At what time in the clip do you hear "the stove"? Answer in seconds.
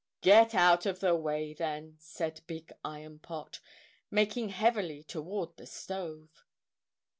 5.57-6.43